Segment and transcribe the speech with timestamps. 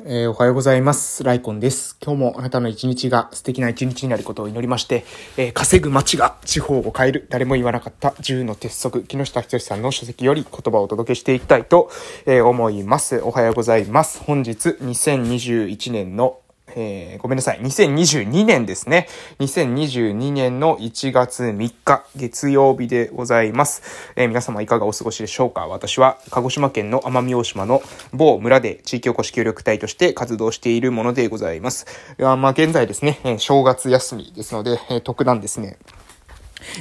[0.00, 1.22] えー、おはようございます。
[1.22, 1.96] ライコンです。
[2.04, 5.04] 今日もあなたの一日が素敵な一日になることを祈りまして、
[5.36, 11.90] えー、稼ぐ街が地方を変える、誰も言わなかった10の鉄則、木下仁さんの書籍より言葉をお届けしていきたいと、
[12.26, 13.20] えー、思います。
[13.20, 14.18] おはようございます。
[14.24, 16.40] 本日2021年の
[16.76, 17.60] えー、ごめんなさい。
[17.60, 19.08] 2022年ですね。
[19.38, 23.82] 2022年の1月3日、月曜日でございます。
[24.16, 25.66] えー、皆様いかがお過ごしでしょうか？
[25.66, 27.82] 私は、鹿児島県の奄美大島の
[28.12, 31.86] 某村で地域おこし協力隊として活動しているものでございます。
[32.18, 35.78] いやまあ、現在ですねえ、正月休みですので、え特段ですね、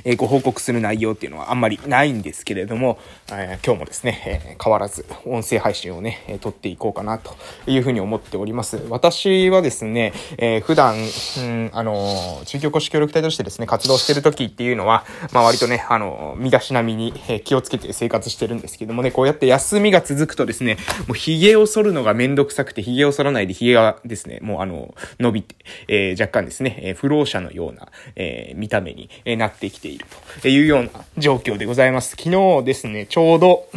[0.04, 2.98] えご報告する内容っていうのはあんまりないんですけれども、
[3.32, 7.36] え今日もですね、え変わらず音声配信をね、え撮っていこうかなと
[7.68, 8.78] いうふうに思っております。
[8.90, 20.78] 私はですね、え普段、うん、あの、中京古市協力隊としてですね、活動してる時っていうのは、まあ割とね、あの、身だしなみにえ気をつけて生活してるんですけどもね、こうやって休みが続くとですね、
[21.08, 25.56] もう髭を剃るのがめんどくさくて、髭を剃らないで髭がですね、もうあの、伸びて、
[25.88, 30.06] えー、若干ですね、え不老者のような、え、見た目になってきている
[30.42, 32.12] というような状況でございます。
[32.12, 33.68] 昨日ですね、ちょうど、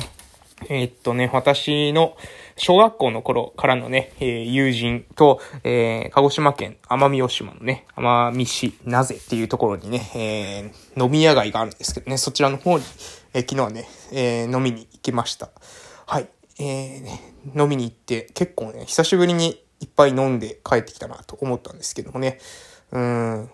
[0.68, 2.16] えー、っとね、私の
[2.56, 12.84] 小学校の頃からのね、えー、友人と、えー、鹿児島県奄美大島のね、奄美市なぜっていうところにね、えー、飲み屋街があるんですけどね、そちらの方に、
[13.34, 15.50] えー、昨日はね、えー、飲みに行きました。
[16.06, 16.28] はい。
[16.58, 22.38] えー、飲みに行って結構ね、久しぶりにいっぱい飲んで帰ってきたなと思ったんですけどもね、
[22.92, 23.50] うん、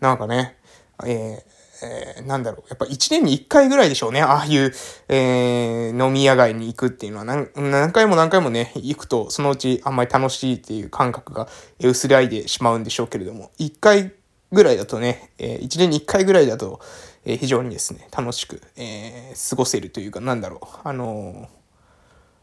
[0.00, 0.56] なんかね、
[1.04, 4.22] えー、えー、なんだろう、やっぱ一年に一回ぐらいでしょうね。
[4.22, 4.72] ああいう、
[5.08, 7.24] えー、飲み屋街に行くっていうのは。
[7.24, 11.48] 何、何回も何回もね、行くと、そのうちあんまり楽しいっていう感覚が
[11.80, 14.12] 薄らいでしまうんでしょうけれども、一回
[14.50, 16.80] ぐらいだとね、えー、一年に一回ぐらいだと、
[17.24, 21.48] えー、非常にですね、楽しく、えー、過ごせるというか、なんだろう、あの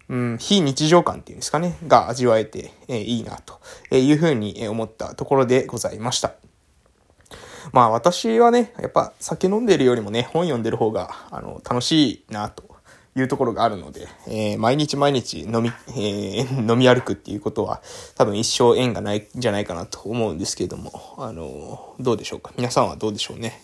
[0.08, 3.60] うん、非日常感っていうんですかね、が味わえて、えー、いいなと
[3.96, 6.34] いうふうに思ったところでございました。
[7.72, 12.64] まあ私はね、やっぱ酒飲んでるよりもね、本読んでる方が、あの、楽しいなと
[13.16, 17.82] いうところがあるので、えー、毎日毎日飲み、 えー、飲み歩くっていうことは
[18.16, 22.52] 多分一生縁がないんじゃないかなと思うんですけれども、あの、どうでしょうか？
[22.58, 23.62] 皆さんはどうでしょうね？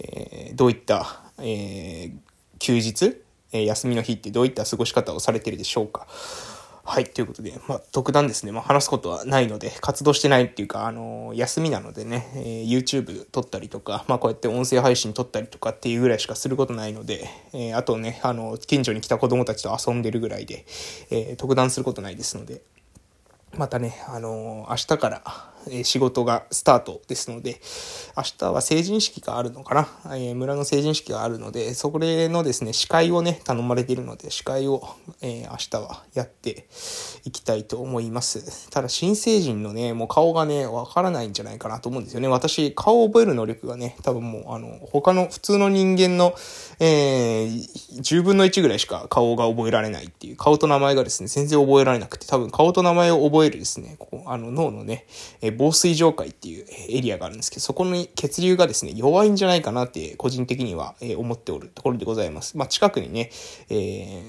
[0.00, 2.10] えー、どういった、え
[2.58, 3.16] 休日、
[3.52, 6.06] え休みの日ってどういった過ごし方をされてるでしょうか？
[6.84, 20.66] はい、ということで、まあ、特段ですね、まあ、話すことはないので、活動してないっていうか、あのー、休みなのでね、えー、YouTube 撮ったりとか、まあ、こうやって音声配信撮ったりとかっていうぐらいしかすることないので、えー、あとね、あの、近所に来た子供たちと遊んでるぐらいで、
[21.10, 22.62] え特段することないですので、
[23.56, 27.60] またね、あの明日から、え仕事がスタートですので、
[28.16, 34.82] 明日は成人式があるのかな、え、村の成人式があるので、それのですね、司会をね、頼まれているので、司会を、
[35.20, 36.66] え、明日はやって
[37.24, 38.70] いきたいと思います。
[38.70, 42.28] ただ、新成人のね、もう顔がね、わからないんじゃないかなと思うんですよね。
[42.28, 46.34] 私、顔を覚える能力がね、多分もう、あの、他の普通の人間の、
[46.80, 55.06] えー、10分の1ぐらいしか顔が覚えられないっていう、顔と名前がですね、全然覚えられなくて、多分顔と名前を覚えるですね、ここあの脳のね、
[55.40, 62.56] え防水状界っていうエリアがあるんですけど、そこに血流がですね、弱いんじゃないかなって個人的には思っておるところでございます。
[62.56, 63.30] まあ、近くにね、
[63.70, 64.22] え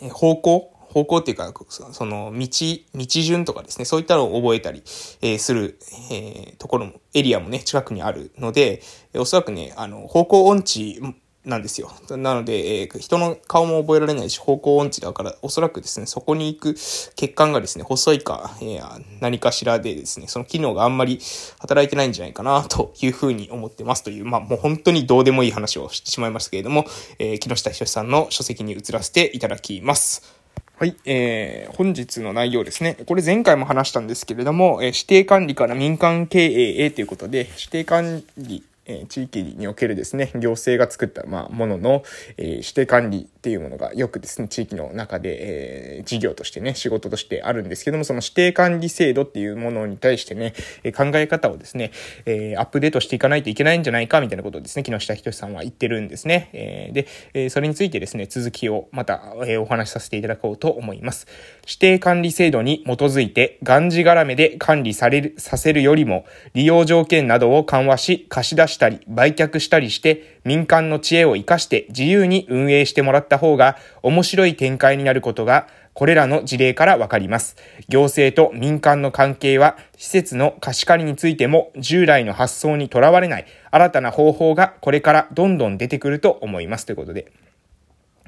[0.00, 2.48] ー、方向方向っていうか、その道、
[2.94, 4.82] 道順とかですね、そういったのを覚えたり、
[5.22, 5.78] えー、する、
[6.10, 8.82] えー、ところも、エリアもね、近くにあるので、
[9.14, 11.00] おそらくね、あの、方向音痴
[11.44, 11.90] なんですよ。
[12.10, 21.18] なので、えー、人の顔も覚えられないし、方向音痴だから、おそらくですね、そこに行く血管がですね、細いか、えー、何かしらでですね、その機能があんまり
[21.58, 26.84] 働いてないんじゃないかな、というふうに思ってますという、まあ、もう本当にどうでもいい話をしてしまいましたけれども、
[27.18, 30.42] えー、木下仁さんの書籍に移らせていただきます。
[30.78, 32.96] はい、えー、本日の内容ですね。
[33.06, 42.02] これ前回も話したんですけれども、えー、指定管理から民間経営へということで、指定管理え地域におけるですね、行政が作った、まあ、ものの、
[42.36, 51.92] えー、指定管理っていうものがよくですね、地域の中で、えー、事業としてね、仕事としてあるんですけども、その指定管理制度っていうものに対してね、え考え方をですね、
[52.26, 56.50] えアップデートしていかないといけないんじゃないか、みたいなことをですね、木下仁さんは言ってるんですね。
[56.52, 61.26] えで、えそれについてですね、続きをまた、えお話しさせていただこうと思います。
[61.66, 66.24] 指定管理制度に基づいて、がんじがらめで管理される、させるよりも、
[66.54, 77.56] 利用条件などを緩和し、貸し出ししたり、売却したりして、民間の知恵を活かして自由に運営してもらった方が面白い展開になることがこれらの事例からわかります。
[77.88, 87.30] 行政と民間の関係は施設の貸し借りについても従来の発想にとらわれない新たな方法がこれからどんどん出てくると思いますということで。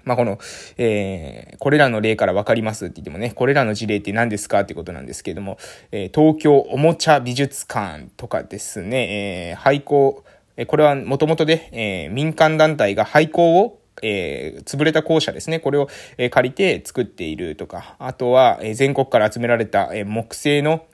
[0.05, 0.39] まあ、この、
[0.77, 4.61] えー、これらの例からわかりますって言ってもね、これらの事例って何ですか？
[4.61, 5.57] ってことなんですけれども、
[5.93, 10.23] えー、東京おもちゃ美術館とかですね、えー、廃校、
[10.67, 15.61] これはもともとで、えー、民間団体が廃校をえー、潰れた校舎ですね。
[15.61, 20.85] これを、えー、借りて作っているとか、あとは、えー、全国から集められた、えー、木製の、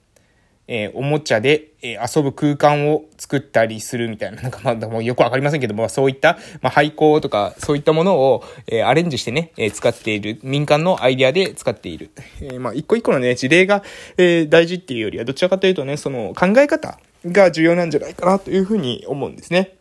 [0.68, 12.10] えー、おもちゃで、えー、遊ぶ空間を作ったりするみたいな、なんかまあ、もうよくわかりませんけども、そういった、まあ、廃校とか、そういったものを、えー、アレンジしてね、えー、使っている、民間のアイディアで使っている。
[12.40, 13.82] えー、まあ、一個一個のね、事例が、
[14.16, 19.76] えー、大事っていうよりは、どちらかというとね、その考え方が重要なんじゃないかなというふうに思うんですね。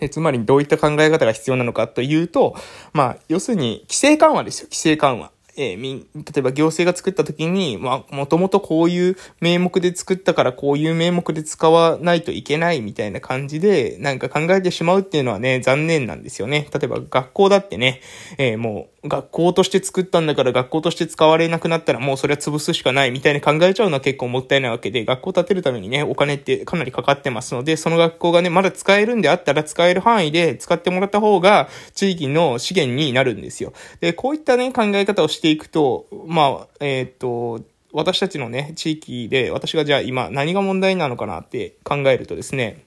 [0.00, 2.56] でつまりどういった考え方が必要なのかというと、
[2.92, 5.30] まあ、要するに、規制緩和ですよ、規制緩和。
[5.56, 16.68] えー、み、例えば行政が作った時に、まあ、もともとこういう名目で作ったからこういう名目で使わないといけないみたいな感じで、なんか考えてしまうっていうのはね、残念なんですよね。
[16.72, 18.00] 例えば学校だってね、
[18.38, 33.72] えー、もう、学校として作ったんだから学校として使われなくなったらもうそれは潰すしかないみたいに考えちゃうのは結構もったいないわけで、学校建てるためにね、お金ってかなりかかってますので、その学校がね、まだ使えるんであったら使える範囲で使ってもらった方が地域の資源になるんですよ。
[34.00, 37.60] で、こういったね、考え方をしてていくと、まあ、えー、と、
[37.92, 42.84] 私たちのね、地域で、私がじゃあ今何が問題なのかなって考えるとですね、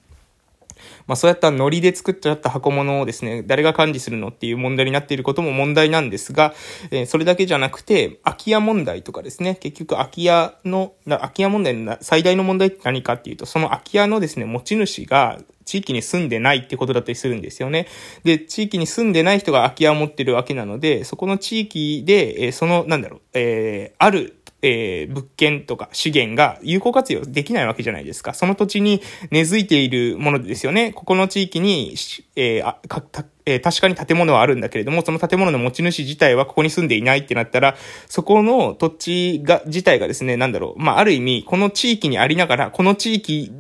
[1.07, 6.53] まあそうやったノリで作っちゃった箱物をですね、誰が管理するのっていう問題になっていることも問題なんですが、
[6.91, 17.87] えー、それだけじゃなくて、空き家問題とかですね、結局空き家の、空き家問題の最大の問題って何かっていうと、その空き家のですね、持ち主が地域に住んでないってことだったりするんですよね。
[18.23, 24.35] で、地域に住んでない人が空き家を持ってるわけなので、そこの地域で、え、その、なんだろう、えー、ある
[24.67, 28.33] えー、物件とか資源が有効活用できないわけじゃないですか。
[28.33, 30.91] その土地に根付いているものですよね。
[30.91, 31.93] ここの地域に、
[32.35, 33.03] えー、あか
[33.47, 37.75] えー、確かに建物はあるんだけれども、その建物の持ち主自体はここに住んでいないってなったら、
[38.07, 43.51] そこの土地が、自体がですね、なんだろう、まあ、ある意味、この地域にありながら、この地域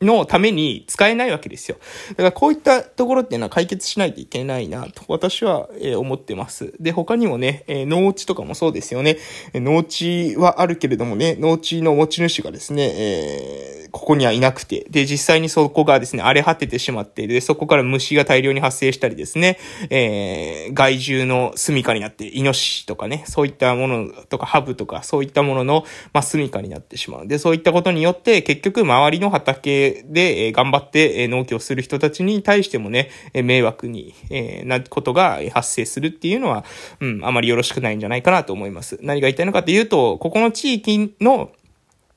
[0.00, 1.76] のために使えないわけですよ。
[2.10, 5.68] だからこういったところっていうのは解決しないといけないなと私は、
[5.98, 6.72] 思ってます。
[6.80, 9.18] で、他にもね、農地とかもそうですよね。
[9.54, 19.58] 農地はあるけれどもね、農地の持ち主がですね、えー、ここにはいなくて、で、実際にそこがですね、荒れ果ててしまって、で、そこから虫が大量に発生したりですね、
[19.90, 27.26] えー、害獣の住処になって、イノシシとかね、そういったものとかハブとか、そういったものの、まあ、住処になってしまう。
[27.26, 36.64] で、そういったことによって、結局周りの畑で、え頑張って農業する人たちに対してもね、迷惑に、えなことが発生するっていうのは、
[37.00, 38.98] うん、あまりよろしくないんじゃないかなと思います。
[39.02, 41.50] 何が言いたいのかというと、ここの地域の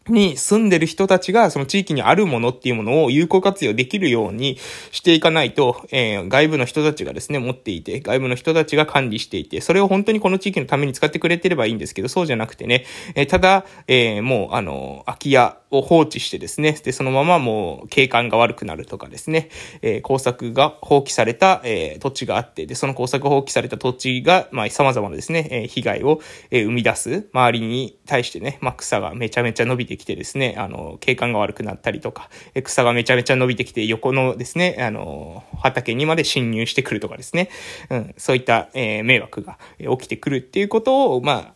[0.09, 4.57] に住んでる人たちがその地域にあるものっていうものを有効活用できるように
[4.91, 12.85] していかないと、えー、外部の人たちがですね、持っていて、外部の人たちが管理していて、それを本当にこの地域のために使ってくれてればいいんですけど、そうじゃなくてね、
[13.15, 19.49] えー、ただ、えー、もう、あの、空き家を放置してですね、で、そのままもう景観が悪くなるとかですね、
[19.81, 26.21] えー、工作が放棄された、えー、土地があって、で、その工作放棄された土地が、まあ、様々なですね、えー、被害を、
[26.51, 32.29] えー、生み出す、周りに対してね、まあ、草がめちゃめちゃ伸びてきてですね、あの、景観が悪くなったりとか、
[32.63, 37.49] 草がめちゃめちゃ伸びてきて、横のですね、あの、畑にまで侵入してくるとかですね、
[37.89, 41.53] うん、そういった、えー、迷惑が起きてくるっていうことを、ま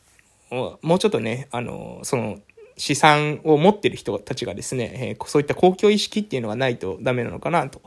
[0.51, 2.39] あ、もうちょっとね、あの、その、
[2.77, 7.81] 資産を持ってる人たちがですね、えー、そういった公共意識っていうのがないとダメなのかなと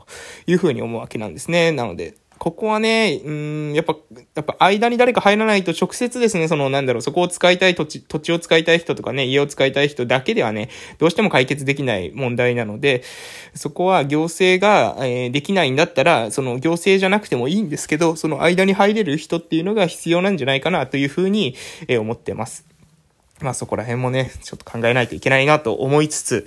[0.47, 1.71] いうふうに思うわけなんですね。
[1.71, 3.95] なので、ここはね、うん、やっぱ、
[4.33, 13.03] やっぱ間に誰か入らないと直接ですね、そのなんだろう、そこを使いたい土地、土地を使いたい人とかね、家を使いたい人だけではね、どうしても解決できない問題なので、
[13.53, 21.53] そこは行政が、えー、できないんだったら、その行政じゃなくてもいいんですけど、その間に入れる人っていうのが必要なんじゃないかなというふうに、
[21.87, 22.65] えー、思ってます。
[23.43, 26.45] まあそこら辺もね、ちょっと考えないといけないなと思いつつ、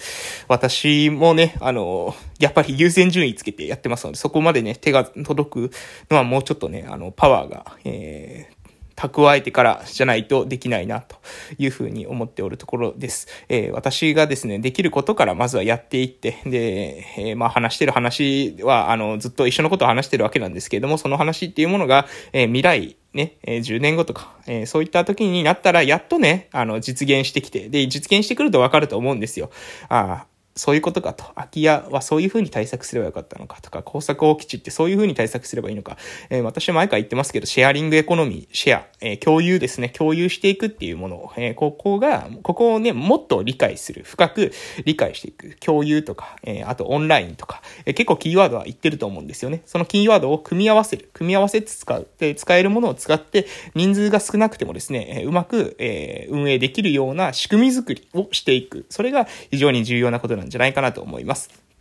[0.48, 5.70] 私もね、あの、やっぱり優先順位つけてやってますので、そこまでね、手が届く
[6.10, 8.53] のはもうちょっとね、あの、パワーが、えー、
[8.96, 11.16] 蓄えてからじゃないとできないなと
[11.58, 13.28] いうふうに思っておるところです。
[13.48, 29.50] えー、私がですね、できることからまずはやっていって、で、えー、まあ話してる話は、あの、ずっと一緒のことを話してるわけなんですけれども、その話っていうものが、えー、未来、ね、え、10年後とか、え、そういった時になったら、やっとね、あの、実現してきて、で、実現してくるとわかると思うんですよ。
[29.88, 31.25] ああ、そういうことかと。
[31.34, 35.96] 空き家はそういうふうに対策すればよかったのかとか、工作放棄地ってそういうふうに対策すればいいのか。
[36.30, 39.90] えー、私は前から言ってますけど、シェアリングエコノミー、シェア、え、共有ですね。
[39.90, 44.02] 共有していくっていうものを、え、ここが、ここをね、もっと理解する。
[44.02, 44.52] 深く
[44.84, 45.56] 理解していく。
[45.61, 49.62] 共有とか、えあとオンラインとか、え結構キーワードは言ってると思うんですよね。
[49.66, 51.11] そのキーワードを組み合わせる。
[51.12, 52.08] 組み合わせて使う。
[52.18, 58.87] で、使えるものを使って、人数が少なくてもですね、えうまく、え運営できるような仕組み作りをしていく。
[58.88, 61.74] それが非常に重要なことなんじゃないかなと思います。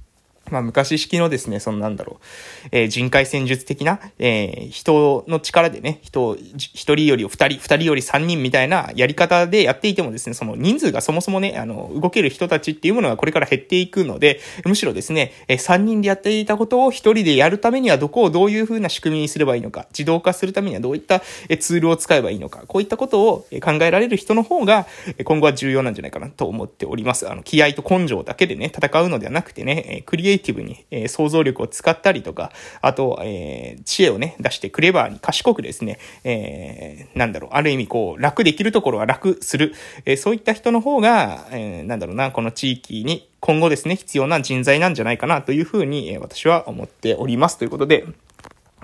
[0.51, 2.19] まあ、昔式のですね、そのなんだろ
[2.65, 21.21] う、えー、人海戦術的な、えー、人の力でね、人を、一人より二人、二人より三人みたいなやり方でやっていてもですね、その人数がそもそもね、あの、動ける人たちっていうものがこれから減っていくので、むしろですね、えー、三人でやっていたことを一人でやるためにはどこをどういう風な仕組みにすればいいのか、自動化するためにはどういった
[21.59, 24.87] ツールを使えばいいのか、こういったことを考えられる人の方が、
[25.23, 27.29] 今後は重要なんじゃないかなと思っております。
[27.29, 39.73] あの、気合と根性だけでね、戦うのではなくてね、クリエイティブに、えー、想像力を使ったりとか、あと、えー、知恵をね、出してクレバーに賢くですね、えー、なんだろう、ある意味こう、楽できるところは楽する、
[40.05, 47.57] えー、そういった人の方が、えー、なんだろうな、この地域に今後ですね、必要な人材なんじゃないかなというふうに、えー、私は思っております。
[47.57, 48.05] ということで、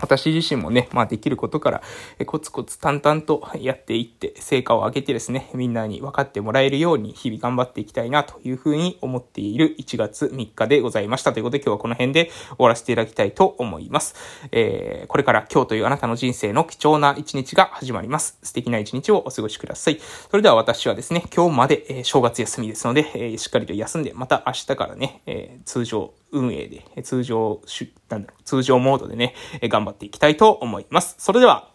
[0.01, 1.81] 私自身もね、まあできることから、
[2.17, 11.33] えコツコツ淡々とやっていって、成果を上げてですね、みんなに分かってもらえるように日々頑張っていきたいなというふうに思っている1月3日でございました。
[11.33, 14.15] ということで今日はこの辺で終わらせていただきたいと思います。
[14.51, 18.37] えー、これから今日というあなたの人生の貴重な一日が始まります。
[18.43, 19.99] 素敵な一日をお過ごしください。
[20.29, 27.61] それでは私はですね、今日まで、え正月休みですので、えしっかりと休んで、また明日からね、え通常運営で、通常、
[28.09, 29.33] なんだろう、通常モードでね、
[29.63, 31.15] 頑張っていきたいと思います。
[31.19, 31.71] それでは、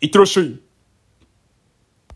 [0.00, 0.67] いってらっしゃい